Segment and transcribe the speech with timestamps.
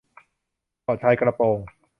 [0.83, 1.57] เกาะชายกระโปรง